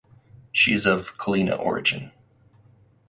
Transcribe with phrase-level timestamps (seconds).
[0.51, 2.11] She is of Kalina origin.